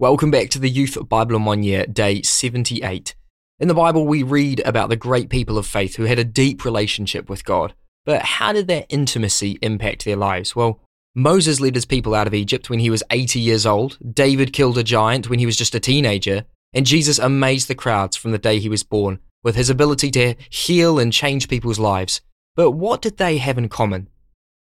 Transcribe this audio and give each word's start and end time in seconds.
Welcome 0.00 0.30
back 0.30 0.48
to 0.50 0.60
the 0.60 0.70
Youth 0.70 0.96
Bible 1.08 1.34
in 1.34 1.44
One 1.44 1.64
Year, 1.64 1.84
day 1.84 2.22
78. 2.22 3.16
In 3.58 3.66
the 3.66 3.74
Bible, 3.74 4.06
we 4.06 4.22
read 4.22 4.62
about 4.64 4.90
the 4.90 4.96
great 4.96 5.28
people 5.28 5.58
of 5.58 5.66
faith 5.66 5.96
who 5.96 6.04
had 6.04 6.20
a 6.20 6.24
deep 6.24 6.64
relationship 6.64 7.28
with 7.28 7.44
God. 7.44 7.74
But 8.06 8.22
how 8.22 8.52
did 8.52 8.68
their 8.68 8.86
intimacy 8.90 9.58
impact 9.60 10.04
their 10.04 10.14
lives? 10.14 10.54
Well, 10.54 10.78
Moses 11.16 11.58
led 11.58 11.74
his 11.74 11.84
people 11.84 12.14
out 12.14 12.28
of 12.28 12.34
Egypt 12.34 12.70
when 12.70 12.78
he 12.78 12.90
was 12.90 13.02
80 13.10 13.40
years 13.40 13.66
old, 13.66 13.98
David 14.14 14.52
killed 14.52 14.78
a 14.78 14.84
giant 14.84 15.28
when 15.28 15.40
he 15.40 15.46
was 15.46 15.56
just 15.56 15.74
a 15.74 15.80
teenager, 15.80 16.44
and 16.72 16.86
Jesus 16.86 17.18
amazed 17.18 17.66
the 17.66 17.74
crowds 17.74 18.16
from 18.16 18.30
the 18.30 18.38
day 18.38 18.60
he 18.60 18.68
was 18.68 18.84
born 18.84 19.18
with 19.42 19.56
his 19.56 19.68
ability 19.68 20.12
to 20.12 20.36
heal 20.48 21.00
and 21.00 21.12
change 21.12 21.48
people's 21.48 21.80
lives. 21.80 22.20
But 22.54 22.70
what 22.70 23.02
did 23.02 23.16
they 23.16 23.38
have 23.38 23.58
in 23.58 23.68
common? 23.68 24.10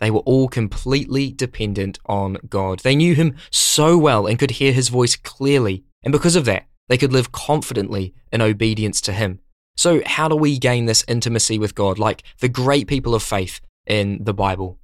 They 0.05 0.11
were 0.11 0.21
all 0.21 0.49
completely 0.49 1.33
dependent 1.33 1.99
on 2.05 2.37
God. 2.51 2.81
They 2.81 2.95
knew 2.95 3.15
Him 3.15 3.37
so 3.51 3.97
well 3.97 4.27
and 4.27 4.39
could 4.39 4.51
hear 4.51 4.71
His 4.71 4.91
voice 4.91 5.17
clearly. 5.17 5.83
And 6.03 6.13
because 6.13 6.37
of 6.37 6.45
that, 6.45 6.67
they 6.91 6.99
could 6.99 7.11
live 7.11 7.33
confidently 7.33 8.13
in 8.31 8.43
obedience 8.43 9.01
to 9.01 9.15
Him. 9.15 9.41
So, 9.79 10.03
how 10.05 10.29
do 10.29 10.37
we 10.37 10.59
gain 10.59 10.85
this 10.85 11.07
intimacy 11.09 11.59
with 11.59 11.75
God 11.75 11.99
like 11.99 12.23
the 12.41 12.51
great 12.51 12.87
people 12.87 13.15
of 13.15 13.23
faith 13.23 13.63
in 13.87 14.23
the 14.23 14.35
Bible? 14.35 14.79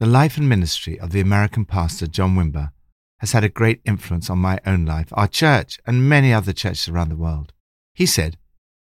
The 0.00 0.06
life 0.06 0.36
and 0.36 0.48
ministry 0.48 0.98
of 0.98 1.12
the 1.12 1.20
American 1.20 1.64
pastor 1.64 2.08
John 2.08 2.34
Wimber 2.34 2.72
has 3.20 3.30
had 3.30 3.44
a 3.44 3.48
great 3.48 3.82
influence 3.84 4.28
on 4.30 4.38
my 4.38 4.58
own 4.66 4.84
life, 4.84 5.10
our 5.12 5.28
church, 5.28 5.78
and 5.86 6.08
many 6.08 6.32
other 6.32 6.52
churches 6.52 6.88
around 6.88 7.10
the 7.10 7.14
world. 7.14 7.52
He 7.94 8.04
said, 8.04 8.36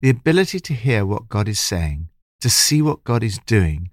The 0.02 0.09
ability 0.09 0.59
to 0.62 0.73
hear 0.73 1.05
what 1.05 1.29
God 1.29 1.48
is 1.48 1.59
saying, 1.59 2.09
to 2.41 2.49
see 2.49 2.81
what 2.81 3.04
God 3.04 3.21
is 3.21 3.38
doing, 3.45 3.91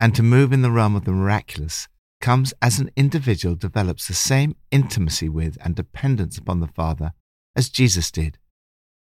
and 0.00 0.14
to 0.14 0.22
move 0.22 0.52
in 0.52 0.62
the 0.62 0.70
realm 0.70 0.96
of 0.96 1.04
the 1.04 1.12
miraculous 1.12 1.86
comes 2.20 2.52
as 2.60 2.78
an 2.78 2.90
individual 2.96 3.54
develops 3.54 4.06
the 4.06 4.14
same 4.14 4.56
intimacy 4.70 5.28
with 5.28 5.56
and 5.62 5.74
dependence 5.74 6.38
upon 6.38 6.60
the 6.60 6.68
Father 6.68 7.12
as 7.56 7.68
Jesus 7.68 8.10
did. 8.10 8.38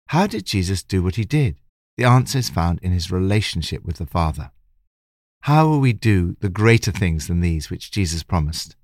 How 0.08 0.28
did 0.28 0.46
Jesus 0.46 0.84
do 0.84 1.04
what 1.04 1.16
he 1.16 1.26
did? 1.26 1.58
The 1.98 2.06
answer 2.06 2.40
is 2.40 2.50
found 2.50 2.80
in 2.82 2.92
his 2.92 3.12
relationship 3.12 3.84
with 3.84 3.98
the 3.98 4.06
Father. 4.06 4.52
How 5.42 5.68
will 5.68 5.80
we 5.80 5.94
do 5.94 6.36
the 6.40 6.50
greater 6.50 6.92
things 6.92 7.28
than 7.28 7.42
these 7.42 7.70
which 7.70 7.92
Jesus 7.92 8.24
promised? 8.24 8.76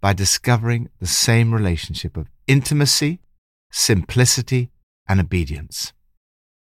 By 0.00 0.12
discovering 0.12 0.88
the 1.00 1.06
same 1.06 1.54
relationship 1.54 2.16
of 2.16 2.28
intimacy, 2.46 3.20
simplicity, 3.70 4.70
and 5.08 5.20
obedience. 5.20 5.92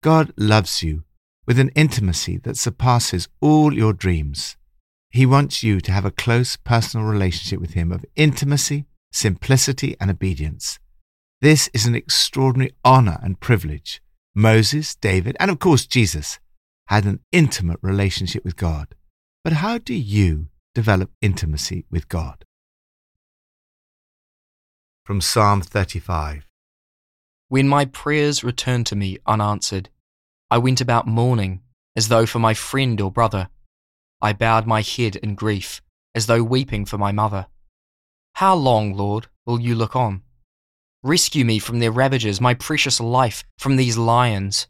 God 0.01 0.33
loves 0.37 0.83
you 0.83 1.03
with 1.45 1.59
an 1.59 1.69
intimacy 1.69 2.37
that 2.37 2.57
surpasses 2.57 3.27
all 3.41 3.73
your 3.73 3.93
dreams. 3.93 4.55
He 5.09 5.25
wants 5.25 5.63
you 5.63 5.81
to 5.81 5.91
have 5.91 6.05
a 6.05 6.11
close 6.11 6.55
personal 6.55 7.05
relationship 7.05 7.59
with 7.59 7.73
Him 7.73 7.91
of 7.91 8.05
intimacy, 8.15 8.85
simplicity, 9.11 9.95
and 9.99 10.11
obedience. 10.11 10.79
This 11.41 11.69
is 11.73 11.85
an 11.85 11.95
extraordinary 11.95 12.73
honor 12.83 13.17
and 13.23 13.39
privilege. 13.39 14.01
Moses, 14.35 14.95
David, 14.95 15.35
and 15.39 15.49
of 15.49 15.59
course 15.59 15.87
Jesus 15.87 16.39
had 16.87 17.05
an 17.05 17.21
intimate 17.31 17.79
relationship 17.81 18.43
with 18.43 18.55
God. 18.55 18.95
But 19.43 19.53
how 19.53 19.77
do 19.77 19.93
you 19.93 20.47
develop 20.75 21.11
intimacy 21.21 21.85
with 21.89 22.09
God? 22.09 22.45
From 25.03 25.21
Psalm 25.21 25.61
35 25.61 26.47
When 27.47 27.67
my 27.67 27.85
prayers 27.85 28.43
returned 28.43 28.85
to 28.87 28.95
me 28.95 29.17
unanswered, 29.25 29.89
I 30.51 30.57
went 30.59 30.81
about 30.81 31.07
mourning 31.07 31.61
as 31.95 32.09
though 32.09 32.25
for 32.25 32.39
my 32.39 32.53
friend 32.53 32.99
or 33.01 33.11
brother. 33.11 33.49
I 34.21 34.33
bowed 34.33 34.67
my 34.67 34.81
head 34.81 35.15
in 35.15 35.35
grief, 35.35 35.81
as 36.13 36.25
though 36.25 36.43
weeping 36.43 36.85
for 36.85 36.97
my 36.97 37.11
mother. 37.11 37.47
How 38.35 38.55
long, 38.55 38.93
Lord, 38.93 39.27
will 39.45 39.59
you 39.59 39.75
look 39.75 39.95
on? 39.95 40.23
Rescue 41.03 41.45
me 41.45 41.59
from 41.59 41.79
their 41.79 41.91
ravages, 41.91 42.41
my 42.41 42.53
precious 42.53 42.99
life 42.99 43.43
from 43.57 43.77
these 43.77 43.97
lions. 43.97 44.67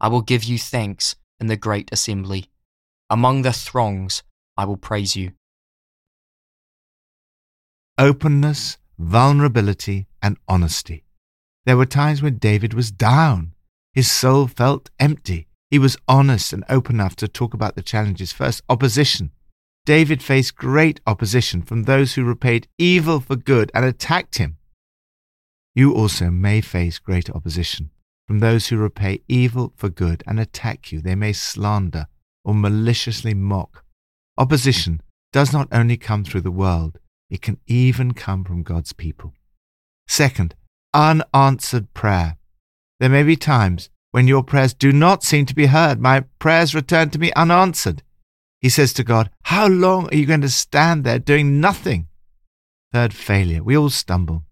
I 0.00 0.08
will 0.08 0.22
give 0.22 0.44
you 0.44 0.58
thanks 0.58 1.16
in 1.40 1.48
the 1.48 1.56
great 1.56 1.90
assembly. 1.92 2.50
Among 3.10 3.42
the 3.42 3.52
throngs, 3.52 4.22
I 4.56 4.64
will 4.64 4.76
praise 4.76 5.16
you. 5.16 5.32
Openness, 7.98 8.78
vulnerability, 8.98 10.06
and 10.22 10.38
honesty. 10.46 11.04
There 11.66 11.76
were 11.76 11.86
times 11.86 12.22
when 12.22 12.38
David 12.38 12.74
was 12.74 12.90
down. 12.90 13.54
His 13.92 14.10
soul 14.10 14.46
felt 14.46 14.90
empty. 14.98 15.48
He 15.72 15.78
was 15.78 15.96
honest 16.06 16.52
and 16.52 16.64
open 16.68 16.96
enough 16.96 17.16
to 17.16 17.26
talk 17.26 17.54
about 17.54 17.76
the 17.76 17.82
challenges. 17.82 18.30
First, 18.30 18.62
opposition. 18.68 19.30
David 19.86 20.22
faced 20.22 20.54
great 20.54 21.00
opposition 21.06 21.62
from 21.62 21.84
those 21.84 22.12
who 22.12 22.24
repaid 22.24 22.68
evil 22.76 23.20
for 23.20 23.36
good 23.36 23.72
and 23.74 23.82
attacked 23.82 24.36
him. 24.36 24.58
You 25.74 25.94
also 25.94 26.28
may 26.28 26.60
face 26.60 26.98
great 26.98 27.30
opposition 27.30 27.88
from 28.28 28.40
those 28.40 28.68
who 28.68 28.76
repay 28.76 29.22
evil 29.28 29.72
for 29.74 29.88
good 29.88 30.22
and 30.26 30.38
attack 30.38 30.92
you. 30.92 31.00
They 31.00 31.14
may 31.14 31.32
slander 31.32 32.06
or 32.44 32.54
maliciously 32.54 33.32
mock. 33.32 33.82
Opposition 34.36 35.00
does 35.32 35.54
not 35.54 35.68
only 35.72 35.96
come 35.96 36.22
through 36.22 36.42
the 36.42 36.50
world, 36.50 36.98
it 37.30 37.40
can 37.40 37.58
even 37.66 38.12
come 38.12 38.44
from 38.44 38.62
God's 38.62 38.92
people. 38.92 39.32
Second, 40.06 40.54
unanswered 40.92 41.94
prayer. 41.94 42.36
There 43.00 43.08
may 43.08 43.22
be 43.22 43.36
times 43.36 43.88
when 44.12 44.28
your 44.28 44.44
prayers 44.44 44.74
do 44.74 44.92
not 44.92 45.24
seem 45.24 45.44
to 45.46 45.54
be 45.54 45.66
heard. 45.66 46.00
My 46.00 46.20
prayers 46.38 46.74
return 46.74 47.10
to 47.10 47.18
me 47.18 47.32
unanswered. 47.32 48.02
He 48.60 48.68
says 48.68 48.92
to 48.94 49.04
God, 49.04 49.30
How 49.44 49.66
long 49.66 50.08
are 50.08 50.16
you 50.16 50.26
going 50.26 50.42
to 50.42 50.48
stand 50.48 51.02
there 51.02 51.18
doing 51.18 51.60
nothing? 51.60 52.06
Third, 52.92 53.12
failure. 53.12 53.62
We 53.62 53.76
all 53.76 53.90
stumble. 53.90 54.44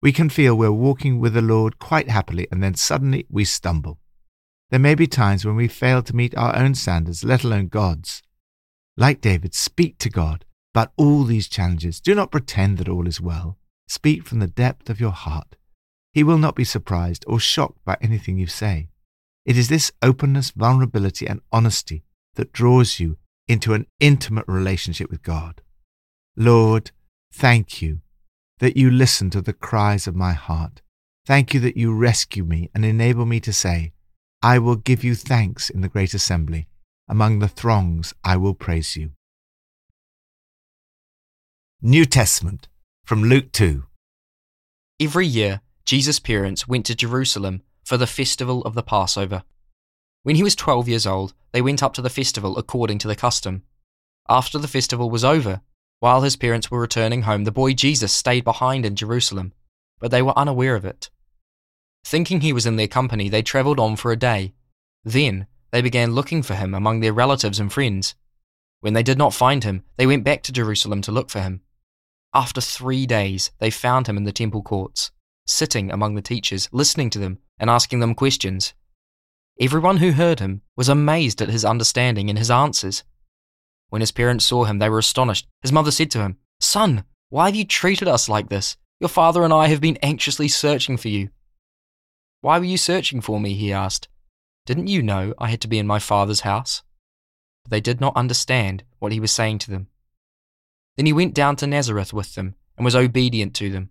We 0.00 0.12
can 0.12 0.28
feel 0.28 0.54
we're 0.54 0.70
walking 0.70 1.18
with 1.18 1.34
the 1.34 1.42
Lord 1.42 1.78
quite 1.80 2.08
happily, 2.08 2.46
and 2.52 2.62
then 2.62 2.74
suddenly 2.74 3.26
we 3.28 3.44
stumble. 3.44 3.98
There 4.70 4.78
may 4.78 4.94
be 4.94 5.06
times 5.06 5.44
when 5.44 5.56
we 5.56 5.66
fail 5.66 6.02
to 6.02 6.14
meet 6.14 6.36
our 6.36 6.54
own 6.54 6.74
standards, 6.74 7.24
let 7.24 7.42
alone 7.42 7.68
God's. 7.68 8.22
Like 8.96 9.20
David, 9.20 9.54
speak 9.54 9.98
to 9.98 10.10
God 10.10 10.44
about 10.74 10.92
all 10.96 11.24
these 11.24 11.48
challenges. 11.48 12.00
Do 12.00 12.14
not 12.14 12.30
pretend 12.30 12.78
that 12.78 12.88
all 12.88 13.08
is 13.08 13.20
well. 13.20 13.56
Speak 13.88 14.24
from 14.24 14.38
the 14.38 14.46
depth 14.46 14.90
of 14.90 15.00
your 15.00 15.12
heart. 15.12 15.56
He 16.12 16.22
will 16.22 16.38
not 16.38 16.54
be 16.54 16.64
surprised 16.64 17.24
or 17.26 17.40
shocked 17.40 17.82
by 17.84 17.96
anything 18.00 18.38
you 18.38 18.46
say. 18.46 18.88
It 19.48 19.56
is 19.56 19.70
this 19.70 19.90
openness, 20.02 20.50
vulnerability, 20.50 21.26
and 21.26 21.40
honesty 21.50 22.02
that 22.34 22.52
draws 22.52 23.00
you 23.00 23.16
into 23.48 23.72
an 23.72 23.86
intimate 23.98 24.44
relationship 24.46 25.10
with 25.10 25.22
God. 25.22 25.62
Lord, 26.36 26.90
thank 27.32 27.80
you 27.80 28.02
that 28.58 28.76
you 28.76 28.90
listen 28.90 29.30
to 29.30 29.40
the 29.40 29.54
cries 29.54 30.06
of 30.06 30.14
my 30.14 30.34
heart. 30.34 30.82
Thank 31.24 31.54
you 31.54 31.60
that 31.60 31.78
you 31.78 31.94
rescue 31.94 32.44
me 32.44 32.68
and 32.74 32.84
enable 32.84 33.24
me 33.24 33.40
to 33.40 33.52
say, 33.54 33.92
I 34.42 34.58
will 34.58 34.76
give 34.76 35.02
you 35.02 35.14
thanks 35.14 35.70
in 35.70 35.80
the 35.80 35.88
great 35.88 36.12
assembly. 36.12 36.68
Among 37.08 37.38
the 37.38 37.48
throngs, 37.48 38.12
I 38.22 38.36
will 38.36 38.54
praise 38.54 38.96
you. 38.96 39.12
New 41.80 42.04
Testament 42.04 42.68
from 43.02 43.24
Luke 43.24 43.50
2. 43.52 43.84
Every 45.00 45.26
year, 45.26 45.62
Jesus' 45.86 46.20
parents 46.20 46.68
went 46.68 46.84
to 46.84 46.94
Jerusalem 46.94 47.62
for 47.88 47.96
the 47.96 48.06
festival 48.06 48.60
of 48.64 48.74
the 48.74 48.82
Passover. 48.82 49.44
When 50.22 50.36
he 50.36 50.42
was 50.42 50.54
12 50.54 50.90
years 50.90 51.06
old, 51.06 51.32
they 51.52 51.62
went 51.62 51.82
up 51.82 51.94
to 51.94 52.02
the 52.02 52.10
festival 52.10 52.58
according 52.58 52.98
to 52.98 53.08
the 53.08 53.16
custom. 53.16 53.62
After 54.28 54.58
the 54.58 54.68
festival 54.68 55.08
was 55.08 55.24
over, 55.24 55.62
while 56.00 56.20
his 56.20 56.36
parents 56.36 56.70
were 56.70 56.82
returning 56.82 57.22
home, 57.22 57.44
the 57.44 57.50
boy 57.50 57.72
Jesus 57.72 58.12
stayed 58.12 58.44
behind 58.44 58.84
in 58.84 58.94
Jerusalem, 58.94 59.54
but 60.00 60.10
they 60.10 60.20
were 60.20 60.38
unaware 60.38 60.76
of 60.76 60.84
it. 60.84 61.08
Thinking 62.04 62.42
he 62.42 62.52
was 62.52 62.66
in 62.66 62.76
their 62.76 62.88
company, 62.88 63.30
they 63.30 63.40
travelled 63.40 63.80
on 63.80 63.96
for 63.96 64.12
a 64.12 64.18
day. 64.18 64.52
Then 65.02 65.46
they 65.70 65.80
began 65.80 66.12
looking 66.12 66.42
for 66.42 66.56
him 66.56 66.74
among 66.74 67.00
their 67.00 67.14
relatives 67.14 67.58
and 67.58 67.72
friends. 67.72 68.14
When 68.80 68.92
they 68.92 69.02
did 69.02 69.16
not 69.16 69.32
find 69.32 69.64
him, 69.64 69.82
they 69.96 70.06
went 70.06 70.24
back 70.24 70.42
to 70.42 70.52
Jerusalem 70.52 71.00
to 71.00 71.12
look 71.12 71.30
for 71.30 71.40
him. 71.40 71.62
After 72.34 72.60
three 72.60 73.06
days, 73.06 73.50
they 73.60 73.70
found 73.70 74.08
him 74.08 74.18
in 74.18 74.24
the 74.24 74.30
temple 74.30 74.60
courts, 74.60 75.10
sitting 75.46 75.90
among 75.90 76.16
the 76.16 76.20
teachers, 76.20 76.68
listening 76.70 77.08
to 77.08 77.18
them 77.18 77.38
and 77.58 77.70
asking 77.70 78.00
them 78.00 78.14
questions. 78.14 78.74
Everyone 79.60 79.96
who 79.96 80.12
heard 80.12 80.40
him 80.40 80.62
was 80.76 80.88
amazed 80.88 81.42
at 81.42 81.48
his 81.48 81.64
understanding 81.64 82.28
and 82.30 82.38
his 82.38 82.50
answers. 82.50 83.02
When 83.88 84.00
his 84.00 84.12
parents 84.12 84.44
saw 84.44 84.64
him, 84.64 84.78
they 84.78 84.88
were 84.88 84.98
astonished. 84.98 85.48
His 85.62 85.72
mother 85.72 85.90
said 85.90 86.10
to 86.12 86.20
him, 86.20 86.36
Son, 86.60 87.04
why 87.30 87.46
have 87.46 87.56
you 87.56 87.64
treated 87.64 88.06
us 88.06 88.28
like 88.28 88.48
this? 88.48 88.76
Your 89.00 89.08
father 89.08 89.44
and 89.44 89.52
I 89.52 89.68
have 89.68 89.80
been 89.80 89.98
anxiously 90.02 90.48
searching 90.48 90.96
for 90.96 91.08
you. 91.08 91.30
Why 92.40 92.58
were 92.58 92.64
you 92.64 92.76
searching 92.76 93.20
for 93.20 93.40
me? 93.40 93.54
he 93.54 93.72
asked. 93.72 94.08
Didn't 94.66 94.86
you 94.88 95.02
know 95.02 95.34
I 95.38 95.48
had 95.48 95.60
to 95.62 95.68
be 95.68 95.78
in 95.78 95.86
my 95.86 95.98
father's 95.98 96.40
house? 96.40 96.82
But 97.64 97.70
they 97.70 97.80
did 97.80 98.00
not 98.00 98.16
understand 98.16 98.84
what 98.98 99.12
he 99.12 99.20
was 99.20 99.32
saying 99.32 99.58
to 99.60 99.70
them. 99.70 99.88
Then 100.96 101.06
he 101.06 101.12
went 101.12 101.34
down 101.34 101.56
to 101.56 101.66
Nazareth 101.66 102.12
with 102.12 102.34
them 102.34 102.54
and 102.76 102.84
was 102.84 102.96
obedient 102.96 103.54
to 103.56 103.70
them. 103.70 103.90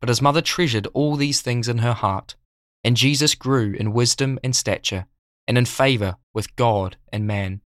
But 0.00 0.08
his 0.08 0.22
mother 0.22 0.42
treasured 0.42 0.86
all 0.88 1.16
these 1.16 1.40
things 1.40 1.68
in 1.68 1.78
her 1.78 1.94
heart. 1.94 2.36
And 2.84 2.96
Jesus 2.96 3.34
grew 3.34 3.72
in 3.72 3.94
wisdom 3.94 4.38
and 4.44 4.54
stature, 4.54 5.06
and 5.48 5.56
in 5.56 5.64
favor 5.64 6.16
with 6.34 6.54
God 6.54 6.96
and 7.12 7.26
man. 7.26 7.62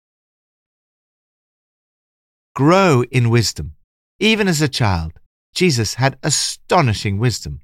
Grow 2.54 3.02
in 3.10 3.30
wisdom. 3.30 3.74
Even 4.18 4.46
as 4.48 4.60
a 4.60 4.68
child, 4.68 5.12
Jesus 5.54 5.94
had 5.94 6.18
astonishing 6.22 7.18
wisdom, 7.18 7.60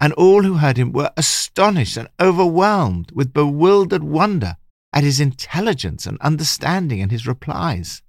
and 0.00 0.12
all 0.14 0.42
who 0.42 0.54
heard 0.54 0.76
him 0.76 0.92
were 0.92 1.12
astonished 1.16 1.96
and 1.96 2.08
overwhelmed 2.20 3.12
with 3.12 3.32
bewildered 3.32 4.02
wonder 4.02 4.56
at 4.92 5.04
his 5.04 5.20
intelligence 5.20 6.06
and 6.06 6.18
understanding 6.20 7.00
and 7.00 7.12
his 7.12 7.26
replies. 7.26 8.02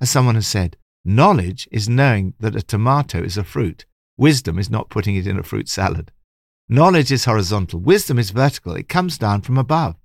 As 0.00 0.10
someone 0.10 0.34
has 0.34 0.46
said, 0.46 0.76
knowledge 1.04 1.68
is 1.70 1.88
knowing 1.88 2.34
that 2.40 2.56
a 2.56 2.62
tomato 2.62 3.22
is 3.22 3.36
a 3.36 3.44
fruit. 3.44 3.84
Wisdom 4.16 4.58
is 4.58 4.70
not 4.70 4.90
putting 4.90 5.16
it 5.16 5.26
in 5.26 5.38
a 5.38 5.42
fruit 5.42 5.68
salad. 5.68 6.10
Knowledge 6.68 7.12
is 7.12 7.26
horizontal. 7.26 7.78
Wisdom 7.78 8.18
is 8.18 8.30
vertical. 8.30 8.74
It 8.74 8.88
comes 8.88 9.18
down 9.18 9.42
from 9.42 9.58
above. 9.58 9.96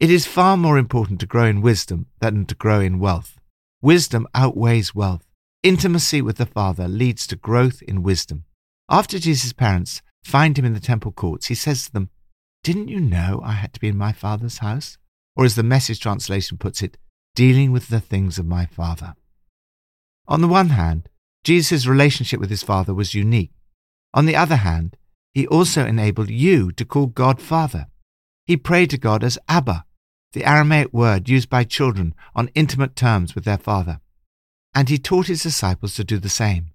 It 0.00 0.10
is 0.10 0.26
far 0.26 0.56
more 0.56 0.76
important 0.76 1.20
to 1.20 1.26
grow 1.26 1.44
in 1.44 1.62
wisdom 1.62 2.06
than 2.18 2.46
to 2.46 2.54
grow 2.56 2.80
in 2.80 2.98
wealth. 2.98 3.38
Wisdom 3.80 4.26
outweighs 4.34 4.92
wealth. 4.92 5.24
Intimacy 5.62 6.20
with 6.20 6.36
the 6.36 6.46
Father 6.46 6.88
leads 6.88 7.28
to 7.28 7.36
growth 7.36 7.80
in 7.82 8.02
wisdom. 8.02 8.44
After 8.88 9.20
Jesus' 9.20 9.52
parents 9.52 10.02
find 10.24 10.58
him 10.58 10.64
in 10.64 10.74
the 10.74 10.80
temple 10.80 11.12
courts, 11.12 11.46
he 11.46 11.54
says 11.54 11.86
to 11.86 11.92
them, 11.92 12.10
Didn't 12.64 12.88
you 12.88 12.98
know 12.98 13.40
I 13.44 13.52
had 13.52 13.72
to 13.74 13.80
be 13.80 13.88
in 13.88 13.96
my 13.96 14.12
Father's 14.12 14.58
house? 14.58 14.98
Or 15.36 15.44
as 15.44 15.54
the 15.54 15.62
message 15.62 16.00
translation 16.00 16.58
puts 16.58 16.82
it, 16.82 16.98
dealing 17.36 17.70
with 17.70 17.88
the 17.88 18.00
things 18.00 18.36
of 18.36 18.46
my 18.46 18.66
Father. 18.66 19.14
On 20.26 20.40
the 20.40 20.48
one 20.48 20.70
hand, 20.70 21.08
Jesus' 21.44 21.86
relationship 21.86 22.40
with 22.40 22.50
his 22.50 22.62
Father 22.62 22.94
was 22.94 23.14
unique. 23.14 23.52
On 24.12 24.26
the 24.26 24.36
other 24.36 24.56
hand, 24.56 24.96
he 25.34 25.46
also 25.48 25.84
enabled 25.84 26.30
you 26.30 26.70
to 26.72 26.84
call 26.84 27.06
God 27.06 27.42
Father. 27.42 27.88
He 28.46 28.56
prayed 28.56 28.90
to 28.90 28.98
God 28.98 29.24
as 29.24 29.38
Abba, 29.48 29.84
the 30.32 30.44
Aramaic 30.44 30.92
word 30.92 31.28
used 31.28 31.50
by 31.50 31.64
children 31.64 32.14
on 32.34 32.50
intimate 32.54 32.94
terms 32.94 33.34
with 33.34 33.44
their 33.44 33.58
father. 33.58 34.00
And 34.74 34.88
he 34.88 34.98
taught 34.98 35.26
his 35.26 35.42
disciples 35.42 35.94
to 35.94 36.04
do 36.04 36.18
the 36.18 36.28
same. 36.28 36.70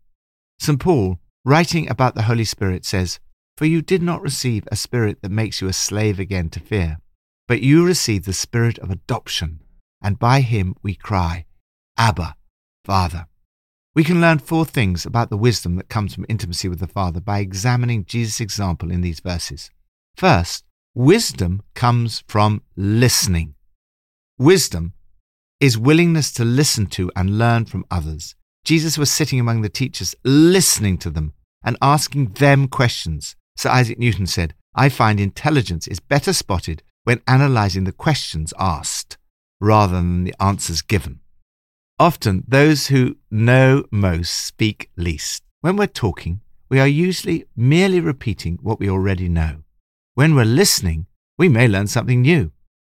St. 0.60 0.80
Paul, 0.80 1.20
writing 1.46 1.90
about 1.90 2.16
the 2.16 2.24
Holy 2.24 2.44
Spirit, 2.44 2.86
says, 2.86 3.20
For 3.58 3.66
you 3.66 3.82
did 3.82 4.02
not 4.02 4.22
receive 4.22 4.68
a 4.72 4.76
spirit 4.76 5.22
that 5.22 5.32
makes 5.32 5.62
you 5.62 5.68
a 5.68 5.74
slave 5.74 6.20
again 6.20 6.50
to 6.50 6.60
fear, 6.60 7.00
but 7.48 7.62
you 7.62 7.86
received 7.86 8.26
the 8.26 8.34
spirit 8.34 8.78
of 8.80 8.90
adoption, 8.90 9.62
and 10.02 10.20
by 10.20 10.42
him 10.42 10.76
we 10.82 10.96
cry, 10.96 11.46
Abba, 11.98 12.36
Father. 12.86 13.28
We 14.00 14.06
can 14.06 14.22
learn 14.22 14.40
four 14.40 14.64
things 14.64 15.06
about 15.06 15.30
the 15.30 15.36
wisdom 15.36 15.76
that 15.76 15.90
comes 15.90 16.16
from 16.16 16.26
intimacy 16.30 16.70
with 16.70 16.80
the 16.80 16.88
Father 16.88 17.20
by 17.20 17.40
examining 17.40 18.06
Jesus' 18.06 18.40
example 18.40 18.92
in 18.92 19.02
these 19.02 19.20
verses. 19.20 19.72
First, 20.16 20.64
wisdom 20.96 21.64
comes 21.76 22.24
from 22.26 22.62
listening. 22.78 23.56
Wisdom 24.38 24.94
is 25.60 25.78
willingness 25.78 26.32
to 26.32 26.46
listen 26.46 26.86
to 26.92 27.12
and 27.14 27.38
learn 27.38 27.66
from 27.66 27.84
others. 27.92 28.36
Jesus 28.64 28.98
was 28.98 29.12
sitting 29.12 29.38
among 29.38 29.64
the 29.64 29.68
teachers, 29.68 30.16
listening 30.24 30.98
to 31.00 31.10
them 31.10 31.34
and 31.62 31.76
asking 31.82 32.28
them 32.36 32.70
questions. 32.70 33.36
Sir 33.58 33.70
Isaac 33.70 34.00
Newton 34.00 34.28
said, 34.28 34.54
I 34.74 34.88
find 34.88 35.20
intelligence 35.20 35.90
is 35.90 36.00
better 36.00 36.32
spotted 36.32 36.84
when 37.04 37.22
analyzing 37.28 37.84
the 37.84 37.92
questions 37.92 38.54
asked 38.58 39.18
rather 39.60 39.98
than 39.98 40.24
the 40.24 40.36
answers 40.40 40.82
given. 40.82 41.20
Often, 42.02 42.46
those 42.48 42.88
who 42.88 43.18
know 43.30 43.84
most 43.92 44.32
speak 44.32 44.90
least. 44.96 45.44
When 45.60 45.76
we're 45.76 45.88
talking, 45.88 46.40
we 46.70 46.80
are 46.80 46.88
usually 46.88 47.44
merely 47.58 48.00
repeating 48.00 48.58
what 48.62 48.80
we 48.80 48.90
already 48.90 49.28
know. 49.28 49.64
When 50.16 50.34
we're 50.34 50.46
listening, 50.46 51.08
we 51.38 51.50
may 51.50 51.68
learn 51.68 51.88
something 51.88 52.22
new. 52.22 52.54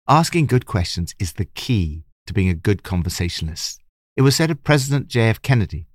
Asking 0.08 0.46
good 0.46 0.64
questions 0.64 1.14
is 1.18 1.34
the 1.34 1.44
key 1.44 2.04
to 2.26 2.32
being 2.32 2.48
a 2.48 2.54
good 2.54 2.82
conversationalist. 2.82 3.82
It 4.16 4.22
was 4.22 4.36
said 4.36 4.50
of 4.50 4.64
President 4.64 5.08
J.F. 5.08 5.42
Kennedy 5.42 5.86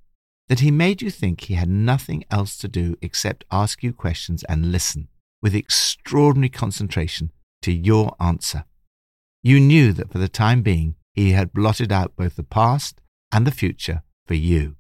that 0.48 0.60
he 0.60 0.70
made 0.70 1.02
you 1.02 1.10
think 1.10 1.42
he 1.42 1.56
had 1.56 1.70
nothing 1.70 2.26
else 2.30 2.58
to 2.58 2.68
do 2.68 2.96
except 3.02 3.44
ask 3.52 3.82
you 3.82 3.92
questions 3.92 4.44
and 4.44 4.72
listen 4.72 5.08
with 5.42 5.56
extraordinary 5.56 6.50
concentration 6.50 7.32
to 7.64 7.72
your 7.72 8.16
answer. 8.20 8.66
You 9.42 9.60
knew 9.60 9.94
that 9.94 10.12
for 10.12 10.20
the 10.20 10.30
time 10.30 10.62
being, 10.62 10.94
he 11.20 11.32
had 11.32 11.52
blotted 11.52 11.92
out 11.92 12.16
both 12.16 12.36
the 12.38 12.44
past 12.44 13.02
and 13.32 13.46
the 13.46 13.52
future 13.52 14.04
for 14.26 14.36
you. 14.36 14.76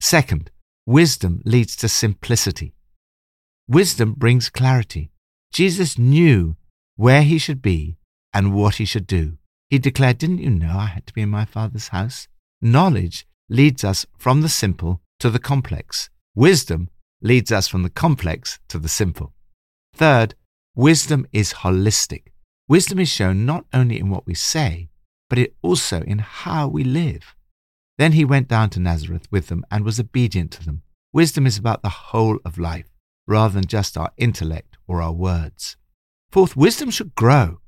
Second, 0.00 0.50
wisdom 0.86 1.42
leads 1.44 1.76
to 1.76 1.88
simplicity. 1.88 2.74
Wisdom 3.68 4.14
brings 4.14 4.48
clarity. 4.48 5.10
Jesus 5.52 5.98
knew 5.98 6.56
where 6.96 7.22
he 7.22 7.38
should 7.38 7.60
be 7.60 7.98
and 8.32 8.54
what 8.54 8.76
he 8.76 8.86
should 8.86 9.06
do. 9.06 9.36
He 9.68 9.78
declared, 9.78 10.18
Didn't 10.18 10.38
you 10.38 10.50
know 10.50 10.78
I 10.78 10.86
had 10.86 11.06
to 11.08 11.12
be 11.12 11.22
in 11.22 11.28
my 11.28 11.44
Father's 11.44 11.88
house? 11.88 12.26
Knowledge 12.62 13.26
leads 13.50 13.84
us 13.84 14.06
from 14.16 14.40
the 14.40 14.48
simple 14.48 15.02
to 15.20 15.28
the 15.28 15.38
complex. 15.38 16.08
Wisdom 16.34 16.88
leads 17.20 17.52
us 17.52 17.68
from 17.68 17.82
the 17.82 17.90
complex 17.90 18.58
to 18.68 18.78
the 18.78 18.88
simple. 18.88 19.34
Third, 19.94 20.34
wisdom 20.74 21.26
is 21.32 21.60
holistic. 21.64 22.28
Wisdom 22.66 22.98
is 22.98 23.08
shown 23.08 23.44
not 23.44 23.66
only 23.74 23.98
in 23.98 24.08
what 24.08 24.26
we 24.26 24.34
say, 24.34 24.88
but 25.28 25.38
it 25.38 25.54
also 25.62 26.02
in 26.02 26.18
how 26.18 26.68
we 26.68 26.84
live. 26.84 27.34
Then 27.98 28.12
he 28.12 28.24
went 28.24 28.48
down 28.48 28.70
to 28.70 28.80
Nazareth 28.80 29.26
with 29.30 29.48
them 29.48 29.64
and 29.70 29.84
was 29.84 29.98
obedient 29.98 30.50
to 30.52 30.64
them. 30.64 30.82
Wisdom 31.12 31.46
is 31.46 31.56
about 31.56 31.82
the 31.82 31.88
whole 31.88 32.38
of 32.44 32.58
life, 32.58 32.90
rather 33.26 33.54
than 33.54 33.66
just 33.66 33.96
our 33.96 34.12
intellect 34.16 34.76
or 34.86 35.00
our 35.00 35.12
words. 35.12 35.76
Fourth, 36.30 36.56
wisdom 36.56 36.90
should 36.90 37.14
grow. 37.14 37.60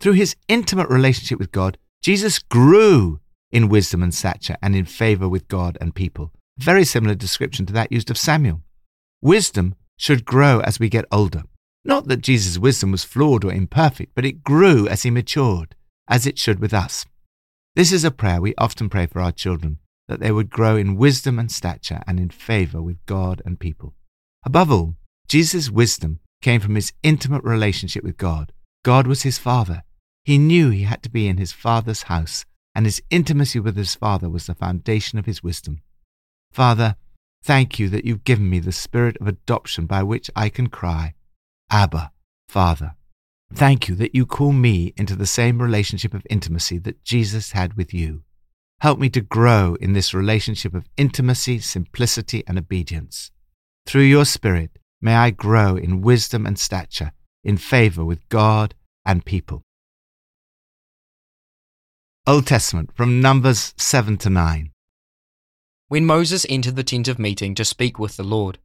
Through 0.00 0.12
his 0.12 0.36
intimate 0.48 0.88
relationship 0.88 1.38
with 1.38 1.52
God, 1.52 1.78
Jesus 2.02 2.38
grew 2.38 3.20
in 3.50 3.68
wisdom 3.68 4.02
and 4.02 4.14
stature 4.14 4.56
and 4.62 4.74
in 4.74 4.84
favor 4.84 5.28
with 5.28 5.48
God 5.48 5.78
and 5.80 5.94
people. 5.94 6.32
Very 6.58 6.84
similar 6.84 7.14
description 7.14 7.66
to 7.66 7.72
that 7.72 7.92
used 7.92 8.10
of 8.10 8.18
Samuel. 8.18 8.62
Wisdom 9.20 9.74
should 9.96 10.24
grow 10.24 10.60
as 10.60 10.80
we 10.80 10.88
get 10.88 11.04
older. 11.12 11.42
Not 11.84 12.06
that 12.08 12.22
Jesus' 12.22 12.58
wisdom 12.58 12.92
was 12.92 13.04
flawed 13.04 13.44
or 13.44 13.52
imperfect, 13.52 14.12
but 14.14 14.24
it 14.24 14.44
grew 14.44 14.86
as 14.88 15.02
he 15.02 15.10
matured, 15.10 15.74
as 16.12 16.26
it 16.26 16.38
should 16.38 16.60
with 16.60 16.74
us. 16.74 17.06
This 17.74 17.90
is 17.90 18.04
a 18.04 18.10
prayer 18.10 18.38
we 18.38 18.54
often 18.58 18.90
pray 18.90 19.06
for 19.06 19.22
our 19.22 19.32
children, 19.32 19.78
that 20.08 20.20
they 20.20 20.30
would 20.30 20.50
grow 20.50 20.76
in 20.76 20.98
wisdom 20.98 21.38
and 21.38 21.50
stature 21.50 22.02
and 22.06 22.20
in 22.20 22.28
favor 22.28 22.82
with 22.82 22.98
God 23.06 23.40
and 23.46 23.58
people. 23.58 23.94
Above 24.44 24.70
all, 24.70 24.96
Jesus' 25.26 25.70
wisdom 25.70 26.20
came 26.42 26.60
from 26.60 26.74
his 26.74 26.92
intimate 27.02 27.42
relationship 27.44 28.04
with 28.04 28.18
God. 28.18 28.52
God 28.84 29.06
was 29.06 29.22
his 29.22 29.38
Father. 29.38 29.84
He 30.22 30.36
knew 30.36 30.68
he 30.68 30.82
had 30.82 31.02
to 31.04 31.10
be 31.10 31.28
in 31.28 31.38
his 31.38 31.52
Father's 31.52 32.02
house, 32.02 32.44
and 32.74 32.84
his 32.84 33.00
intimacy 33.08 33.58
with 33.58 33.76
his 33.76 33.94
Father 33.94 34.28
was 34.28 34.46
the 34.46 34.54
foundation 34.54 35.18
of 35.18 35.24
his 35.24 35.42
wisdom. 35.42 35.80
Father, 36.52 36.96
thank 37.42 37.78
you 37.78 37.88
that 37.88 38.04
you've 38.04 38.24
given 38.24 38.50
me 38.50 38.58
the 38.58 38.70
spirit 38.70 39.16
of 39.18 39.26
adoption 39.26 39.86
by 39.86 40.02
which 40.02 40.30
I 40.36 40.50
can 40.50 40.66
cry, 40.66 41.14
Abba, 41.70 42.12
Father. 42.48 42.96
Thank 43.54 43.88
you 43.88 43.94
that 43.96 44.14
you 44.14 44.26
call 44.26 44.52
me 44.52 44.94
into 44.96 45.14
the 45.14 45.26
same 45.26 45.60
relationship 45.60 46.14
of 46.14 46.26
intimacy 46.28 46.78
that 46.78 47.04
Jesus 47.04 47.52
had 47.52 47.74
with 47.74 47.92
you. 47.92 48.22
Help 48.80 48.98
me 48.98 49.08
to 49.10 49.20
grow 49.20 49.76
in 49.80 49.92
this 49.92 50.12
relationship 50.12 50.74
of 50.74 50.88
intimacy, 50.96 51.60
simplicity, 51.60 52.42
and 52.48 52.58
obedience. 52.58 53.30
Through 53.86 54.02
your 54.02 54.24
Spirit, 54.24 54.78
may 55.00 55.14
I 55.14 55.30
grow 55.30 55.76
in 55.76 56.00
wisdom 56.00 56.46
and 56.46 56.58
stature, 56.58 57.12
in 57.44 57.56
favor 57.58 58.04
with 58.04 58.28
God 58.28 58.74
and 59.04 59.24
people. 59.24 59.62
Old 62.26 62.46
Testament 62.46 62.90
from 62.94 63.20
Numbers 63.20 63.74
7 63.76 64.16
to 64.18 64.30
9. 64.30 64.70
When 65.88 66.06
Moses 66.06 66.46
entered 66.48 66.76
the 66.76 66.82
tent 66.82 67.06
of 67.06 67.18
meeting 67.18 67.54
to 67.54 67.64
speak 67.64 67.98
with 67.98 68.16
the 68.16 68.24
Lord, 68.24 68.58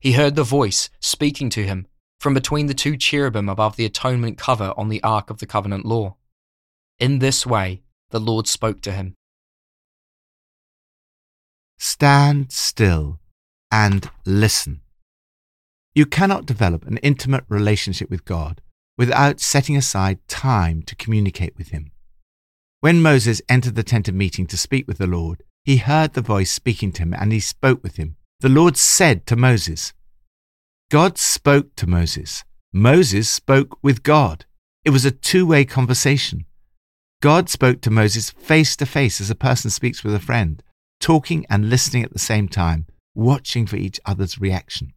he 0.00 0.12
heard 0.12 0.34
the 0.34 0.42
voice 0.42 0.88
speaking 0.98 1.50
to 1.50 1.64
him 1.64 1.86
from 2.20 2.34
between 2.34 2.66
the 2.66 2.74
two 2.74 2.96
cherubim 2.96 3.48
above 3.48 3.74
the 3.74 3.84
atonement 3.84 4.38
cover 4.38 4.72
on 4.76 4.88
the 4.88 5.02
Ark 5.02 5.30
of 5.30 5.38
the 5.38 5.46
Covenant 5.46 5.84
law. 5.84 6.14
In 7.00 7.18
this 7.18 7.44
way, 7.44 7.82
the 8.10 8.20
Lord 8.20 8.46
spoke 8.46 8.80
to 8.82 8.92
him 8.92 9.14
Stand 11.78 12.52
still 12.52 13.18
and 13.72 14.10
listen. 14.26 14.82
You 15.94 16.04
cannot 16.04 16.44
develop 16.44 16.86
an 16.86 16.98
intimate 16.98 17.44
relationship 17.48 18.10
with 18.10 18.26
God 18.26 18.60
without 18.98 19.40
setting 19.40 19.78
aside 19.78 20.18
time 20.28 20.82
to 20.82 20.94
communicate 20.94 21.56
with 21.56 21.68
Him. 21.68 21.90
When 22.80 23.00
Moses 23.00 23.40
entered 23.48 23.76
the 23.76 23.82
tent 23.82 24.08
of 24.08 24.14
meeting 24.14 24.46
to 24.48 24.58
speak 24.58 24.86
with 24.86 24.98
the 24.98 25.06
Lord, 25.06 25.42
he 25.64 25.78
heard 25.78 26.12
the 26.12 26.20
voice 26.20 26.50
speaking 26.50 26.92
to 26.92 27.02
him 27.02 27.14
and 27.14 27.32
he 27.32 27.40
spoke 27.40 27.82
with 27.82 27.96
him. 27.96 28.16
The 28.40 28.48
Lord 28.48 28.76
said 28.76 29.26
to 29.26 29.36
Moses, 29.36 29.92
God 30.90 31.18
spoke 31.18 31.76
to 31.76 31.86
Moses. 31.86 32.42
Moses 32.72 33.30
spoke 33.30 33.78
with 33.80 34.02
God. 34.02 34.44
It 34.84 34.90
was 34.90 35.04
a 35.04 35.12
two 35.12 35.46
way 35.46 35.64
conversation. 35.64 36.46
God 37.22 37.48
spoke 37.48 37.80
to 37.82 37.92
Moses 37.92 38.30
face 38.30 38.74
to 38.74 38.86
face 38.86 39.20
as 39.20 39.30
a 39.30 39.36
person 39.36 39.70
speaks 39.70 40.02
with 40.02 40.16
a 40.16 40.18
friend, 40.18 40.60
talking 40.98 41.46
and 41.48 41.70
listening 41.70 42.02
at 42.02 42.12
the 42.12 42.18
same 42.18 42.48
time, 42.48 42.86
watching 43.14 43.68
for 43.68 43.76
each 43.76 44.00
other's 44.04 44.40
reaction. 44.40 44.92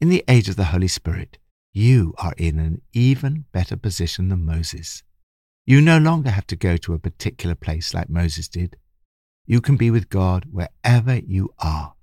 In 0.00 0.08
the 0.08 0.24
age 0.26 0.48
of 0.48 0.56
the 0.56 0.64
Holy 0.64 0.88
Spirit, 0.88 1.38
you 1.72 2.14
are 2.18 2.34
in 2.36 2.58
an 2.58 2.82
even 2.92 3.44
better 3.52 3.76
position 3.76 4.30
than 4.30 4.44
Moses. 4.44 5.04
You 5.64 5.80
no 5.80 5.98
longer 5.98 6.30
have 6.30 6.48
to 6.48 6.56
go 6.56 6.76
to 6.78 6.92
a 6.92 6.98
particular 6.98 7.54
place 7.54 7.94
like 7.94 8.10
Moses 8.10 8.48
did. 8.48 8.76
You 9.46 9.60
can 9.60 9.76
be 9.76 9.92
with 9.92 10.10
God 10.10 10.46
wherever 10.50 11.18
you 11.18 11.54
are. 11.60 11.94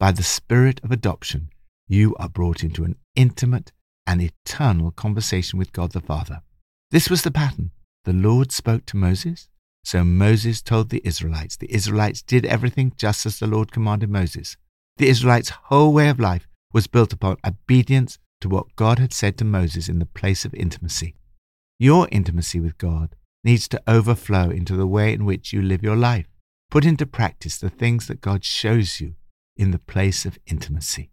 by 0.00 0.10
the 0.10 0.22
Spirit 0.22 0.80
of 0.82 0.90
adoption, 0.90 1.50
you 1.90 2.14
are 2.20 2.28
brought 2.28 2.62
into 2.62 2.84
an 2.84 2.94
intimate 3.16 3.72
and 4.06 4.22
eternal 4.22 4.92
conversation 4.92 5.58
with 5.58 5.72
God 5.72 5.90
the 5.90 6.00
Father. 6.00 6.40
This 6.92 7.10
was 7.10 7.22
the 7.22 7.32
pattern. 7.32 7.72
The 8.04 8.12
Lord 8.12 8.52
spoke 8.52 8.86
to 8.86 8.96
Moses, 8.96 9.48
so 9.82 10.04
Moses 10.04 10.62
told 10.62 10.90
the 10.90 11.02
Israelites. 11.04 11.56
The 11.56 11.72
Israelites 11.74 12.22
did 12.22 12.46
everything 12.46 12.92
just 12.96 13.26
as 13.26 13.40
the 13.40 13.48
Lord 13.48 13.72
commanded 13.72 14.08
Moses. 14.08 14.56
The 14.98 15.08
Israelites' 15.08 15.50
whole 15.64 15.92
way 15.92 16.08
of 16.08 16.20
life 16.20 16.46
was 16.72 16.86
built 16.86 17.12
upon 17.12 17.38
obedience 17.44 18.18
to 18.40 18.48
what 18.48 18.76
God 18.76 19.00
had 19.00 19.12
said 19.12 19.36
to 19.38 19.44
Moses 19.44 19.88
in 19.88 19.98
the 19.98 20.06
place 20.06 20.44
of 20.44 20.54
intimacy. 20.54 21.16
Your 21.80 22.08
intimacy 22.12 22.60
with 22.60 22.78
God 22.78 23.16
needs 23.42 23.66
to 23.66 23.82
overflow 23.88 24.48
into 24.50 24.76
the 24.76 24.86
way 24.86 25.12
in 25.12 25.24
which 25.24 25.52
you 25.52 25.60
live 25.60 25.82
your 25.82 25.96
life. 25.96 26.26
Put 26.70 26.84
into 26.84 27.04
practice 27.04 27.58
the 27.58 27.68
things 27.68 28.06
that 28.06 28.20
God 28.20 28.44
shows 28.44 29.00
you 29.00 29.14
in 29.56 29.72
the 29.72 29.78
place 29.80 30.24
of 30.24 30.38
intimacy. 30.46 31.10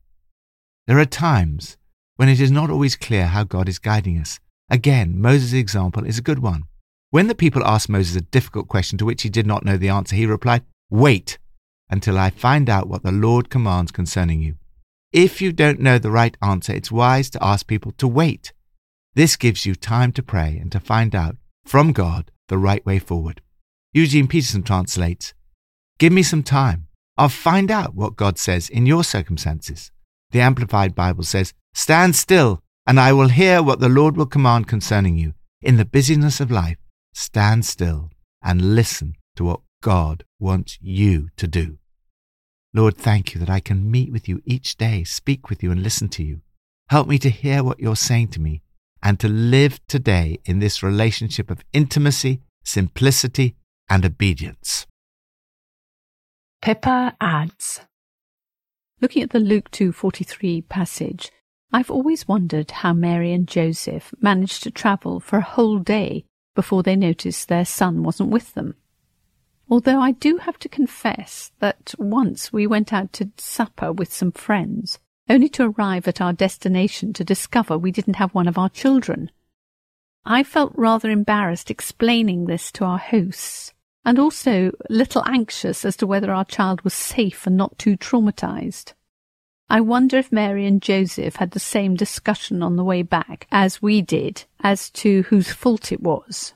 There 0.88 1.00
are 1.00 1.06
times 1.06 1.78
when 2.16 2.30
it 2.30 2.40
is 2.40 2.50
not 2.50 2.70
always 2.70 2.96
clear 2.96 3.28
how 3.28 3.44
God 3.44 3.68
is 3.68 3.78
guiding 3.78 4.18
us. 4.18 4.40
Again, 4.70 5.20
Moses' 5.20 5.52
example 5.52 6.06
is 6.06 6.18
a 6.18 6.22
good 6.22 6.40
one. 6.40 6.64
When 7.10 7.28
the 7.28 7.36
people 7.36 7.66
asked 7.66 7.90
Moses 7.90 8.16
a 8.16 8.22
difficult 8.22 8.70
question 8.70 8.98
to 8.98 9.06
which 9.06 9.24
he 9.24 9.30
did 9.30 9.46
not 9.46 9.66
know 9.66 9.76
the 9.76 9.90
answer, 9.90 10.16
he 10.16 10.26
replied, 10.26 10.64
Wait 10.90 11.38
until 11.90 12.18
I 12.18 12.30
find 12.30 12.70
out 12.70 12.88
what 12.88 13.04
the 13.04 13.12
Lord 13.12 13.50
commands 13.50 13.92
concerning 13.92 14.42
you. 14.42 14.56
If 15.12 15.42
you 15.42 15.52
don't 15.52 15.80
know 15.80 15.98
the 15.98 16.12
right 16.12 16.38
answer, 16.42 16.74
it's 16.74 16.92
wise 16.92 17.30
to 17.32 17.44
ask 17.44 17.68
people 17.68 17.92
to 17.94 18.08
wait. 18.08 18.54
This 19.14 19.36
gives 19.36 19.66
you 19.66 19.76
time 19.76 20.12
to 20.14 20.24
pray 20.24 20.58
and 20.62 20.72
to 20.72 20.80
find 20.80 21.16
out 21.16 21.36
from 21.66 21.92
God 21.92 22.32
the 22.48 22.58
right 22.58 22.86
way 22.86 23.00
forward. 23.00 23.42
Eugene 23.94 24.28
Peterson 24.28 24.64
translates, 24.64 25.34
Give 25.98 26.14
me 26.14 26.24
some 26.24 26.44
time. 26.44 26.88
I'll 27.18 27.30
find 27.30 27.72
out 27.72 27.96
what 27.96 28.16
God 28.16 28.38
says 28.38 28.70
in 28.70 28.86
your 28.86 29.04
circumstances. 29.04 29.92
The 30.32 30.42
Amplified 30.42 30.94
Bible 30.96 31.24
says, 31.24 31.54
Stand 31.74 32.16
still, 32.16 32.62
and 32.86 33.00
I 33.00 33.14
will 33.14 33.30
hear 33.30 33.62
what 33.62 33.80
the 33.80 33.90
Lord 33.90 34.18
will 34.18 34.26
command 34.26 34.68
concerning 34.68 35.18
you. 35.18 35.34
In 35.62 35.78
the 35.78 35.86
busyness 35.86 36.40
of 36.40 36.52
life, 36.52 36.78
stand 37.14 37.66
still 37.66 38.10
and 38.44 38.76
listen 38.76 39.16
to 39.36 39.44
what 39.44 39.62
God 39.82 40.24
wants 40.40 40.78
you 40.82 41.30
to 41.38 41.48
do. 41.48 41.78
Lord, 42.74 42.98
thank 42.98 43.34
you 43.34 43.40
that 43.40 43.50
I 43.50 43.60
can 43.60 43.90
meet 43.90 44.12
with 44.12 44.28
you 44.28 44.42
each 44.46 44.78
day, 44.78 45.04
speak 45.04 45.50
with 45.50 45.64
you, 45.64 45.72
and 45.72 45.82
listen 45.82 46.10
to 46.10 46.24
you. 46.24 46.42
Help 46.90 47.08
me 47.08 47.18
to 47.20 47.30
hear 47.30 47.64
what 47.64 47.80
you're 47.80 47.96
saying 47.96 48.30
to 48.30 48.42
me 48.42 48.62
and 49.02 49.20
to 49.20 49.28
live 49.28 49.80
today 49.88 50.40
in 50.46 50.60
this 50.60 50.84
relationship 50.84 51.50
of 51.50 51.64
intimacy, 51.74 52.42
simplicity, 52.64 53.56
and 53.90 54.06
obedience. 54.06 54.86
Pippa 56.62 57.16
adds 57.22 57.82
Looking 59.00 59.22
at 59.22 59.30
the 59.30 59.40
Luke 59.40 59.70
2:43 59.70 60.68
passage, 60.68 61.32
I've 61.72 61.92
always 61.92 62.28
wondered 62.28 62.72
how 62.72 62.94
Mary 62.94 63.32
and 63.32 63.48
Joseph 63.48 64.12
managed 64.20 64.64
to 64.64 64.72
travel 64.72 65.20
for 65.20 65.38
a 65.38 65.44
whole 65.44 65.78
day 65.78 66.26
before 66.56 66.82
they 66.82 66.96
noticed 66.96 67.48
their 67.48 67.66
son 67.66 68.02
wasn't 68.02 68.32
with 68.32 68.56
them. 68.56 68.74
Although 69.70 70.00
I 70.00 70.14
do 70.14 70.38
have 70.38 70.58
to 70.60 70.70
confess 70.70 71.52
that 71.60 71.94
once 72.00 72.52
we 72.52 72.66
went 72.66 72.92
out 72.92 73.14
to 73.14 73.30
supper 73.38 73.94
with 73.94 74.12
some 74.12 74.32
friends, 74.32 74.98
only 75.30 75.50
to 75.50 75.70
arrive 75.70 76.08
at 76.08 76.22
our 76.22 76.34
destination 76.34 77.14
to 77.14 77.24
discover 77.24 77.78
we 77.78 77.92
didn't 77.92 78.16
have 78.16 78.34
one 78.34 78.48
of 78.48 78.58
our 78.58 78.70
children. 78.70 79.30
I 80.26 80.42
felt 80.42 80.74
rather 80.76 81.12
embarrassed 81.12 81.70
explaining 81.70 82.46
this 82.46 82.72
to 82.74 82.86
our 82.86 82.98
hosts, 82.98 83.74
and 84.08 84.20
also 84.20 84.72
little 84.90 85.22
anxious 85.26 85.84
as 85.84 85.98
to 85.98 86.08
whether 86.08 86.32
our 86.32 86.46
child 86.46 86.80
was 86.84 86.94
safe 86.94 87.46
and 87.46 87.58
not 87.58 87.78
too 87.78 87.98
traumatized. 87.98 88.94
I 89.70 89.82
wonder 89.82 90.16
if 90.16 90.32
Mary 90.32 90.66
and 90.66 90.82
Joseph 90.82 91.36
had 91.36 91.52
the 91.52 91.60
same 91.60 91.96
discussion 91.96 92.64
on 92.64 92.78
the 92.78 92.86
way 92.86 93.02
back 93.02 93.48
as 93.52 93.82
we 93.82 94.02
did 94.02 94.46
as 94.62 94.90
to 94.92 95.24
whose 95.24 95.52
fault 95.52 95.92
it 95.92 96.02
was. 96.02 96.54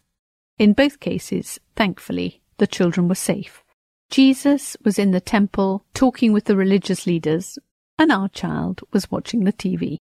In 0.57 0.71
both 0.71 1.01
cases, 1.01 1.59
thankfully, 1.75 2.41
the 2.57 2.67
children 2.67 3.09
were 3.09 3.15
safe. 3.15 3.65
Jesus 4.09 4.77
was 4.85 4.97
in 4.97 5.11
the 5.11 5.19
temple 5.19 5.83
talking 5.93 6.31
with 6.31 6.45
the 6.45 6.55
religious 6.55 7.05
leaders, 7.05 7.59
and 7.99 8.13
our 8.13 8.29
child 8.29 8.79
was 8.93 9.11
watching 9.11 9.43
the 9.43 9.51
TV. 9.51 9.97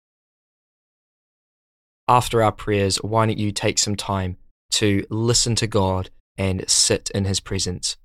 After 2.07 2.43
our 2.43 2.51
prayers, 2.51 2.97
why 2.97 3.25
don't 3.25 3.39
you 3.39 3.51
take 3.51 3.79
some 3.79 3.95
time 3.95 4.37
to 4.73 5.03
listen 5.09 5.55
to 5.55 5.65
God 5.65 6.11
and 6.39 6.67
sit 6.67 7.11
in 7.13 7.25
His 7.25 7.39
presence? 7.39 7.97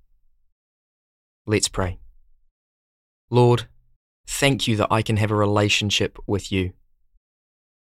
Let's 1.47 1.69
pray. 1.69 2.01
Lord, 3.31 3.69
thank 4.27 4.67
you 4.67 4.77
that 4.77 4.89
I 4.91 5.01
can 5.03 5.17
have 5.17 5.31
a 5.31 5.37
relationship 5.37 6.19
with 6.27 6.51
you. 6.51 6.73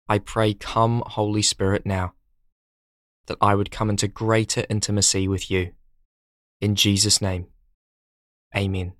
I 0.08 0.20
pray, 0.20 0.53
come, 0.53 1.03
Holy 1.06 1.41
Spirit, 1.41 1.86
now, 1.86 2.13
that 3.25 3.38
I 3.41 3.56
would 3.56 3.72
come 3.72 3.89
into 3.89 4.08
greater 4.08 4.65
intimacy 4.70 5.27
with 5.27 5.51
you. 5.51 5.72
In 6.62 6.75
Jesus' 6.75 7.22
name, 7.22 7.48
amen. 8.56 8.94